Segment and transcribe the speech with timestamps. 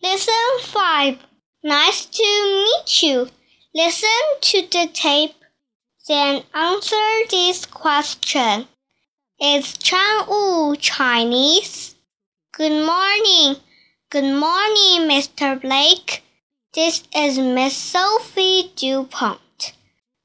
[0.00, 1.18] Lesson 5
[1.64, 3.28] Nice to meet you.
[3.74, 4.08] Listen
[4.40, 5.34] to the tape,
[6.06, 8.68] then answer this question.
[9.40, 11.96] Is Chang Wu Chinese?
[12.52, 13.56] Good morning.
[14.08, 15.60] Good morning, Mr.
[15.60, 16.22] Blake.
[16.72, 19.72] This is Miss Sophie DuPont.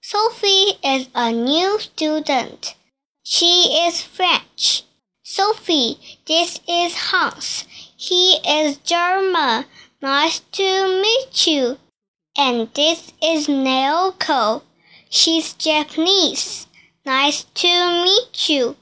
[0.01, 2.75] Sophie is a new student.
[3.23, 4.83] She is French.
[5.23, 5.97] Sophie,
[6.27, 7.65] this is Hans.
[8.05, 9.63] He is German.
[10.01, 11.77] Nice to meet you.
[12.37, 14.61] And this is Naoko.
[15.09, 16.67] She's Japanese.
[17.05, 18.75] Nice to meet you.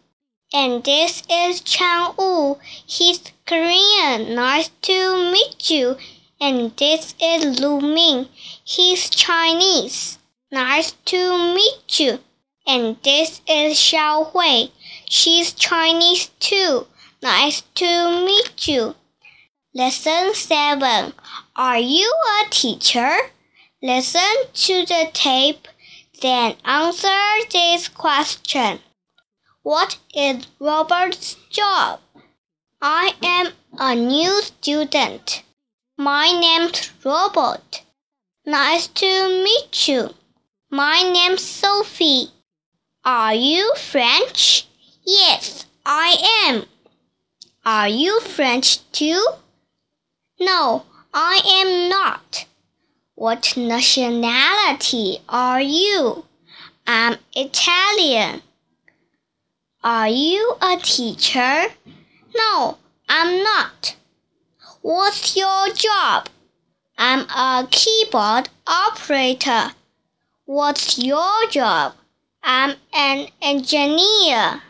[0.52, 2.57] And this is Chang Wu.
[2.88, 4.34] He's Korean.
[4.34, 5.98] Nice to meet you.
[6.40, 8.27] And this is Lu Ming.
[8.63, 10.17] He's Chinese.
[10.51, 12.17] Nice to meet you.
[12.65, 14.71] And this is Xiao Hui.
[15.07, 16.88] She's Chinese too.
[17.21, 18.95] Nice to meet you.
[19.73, 21.13] Lesson 7.
[21.55, 23.16] Are you a teacher?
[23.82, 25.65] Listen to the tape,
[26.21, 27.07] then answer
[27.49, 28.79] this question.
[29.63, 32.01] What is Robert's job?
[32.82, 35.41] I am a new student.
[35.98, 37.84] My name's Robert.
[38.45, 40.10] Nice to meet you.
[40.70, 42.32] My name's Sophie.
[43.05, 44.67] Are you French?
[45.05, 46.17] Yes, I
[46.49, 46.65] am.
[47.63, 49.26] Are you French too?
[50.41, 52.47] No, I am not.
[53.13, 56.25] What nationality are you?
[56.87, 58.41] I'm Italian.
[59.83, 61.65] Are you a teacher?
[62.35, 63.95] No, I'm not.
[64.81, 66.28] What's your job?
[66.97, 69.75] I'm a keyboard operator.
[70.45, 71.94] What's your job?
[72.41, 74.63] I'm an engineer.